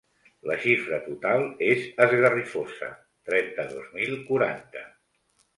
La 0.51 0.55
xifra 0.61 0.97
total 1.07 1.45
és 1.67 1.83
esgarrifosa: 2.07 2.91
trenta-dos 3.31 3.93
mil 3.99 4.21
quaranta. 4.31 4.87